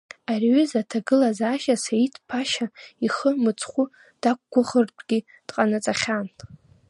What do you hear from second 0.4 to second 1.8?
аҩыза аҭагылазаашьа